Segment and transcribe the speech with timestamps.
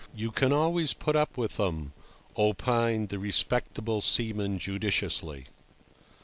[0.15, 1.93] "You can always put up with 'em,"
[2.35, 5.45] opined the respectable seaman judicially.